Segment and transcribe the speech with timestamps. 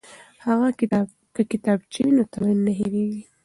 [1.35, 3.21] که کتابچه وي نو تمرین نه هیریږي.